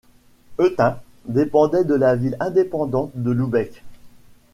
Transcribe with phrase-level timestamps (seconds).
[0.57, 0.97] Eutin
[1.27, 3.83] dépendait de la ville indépendante de Lübeck.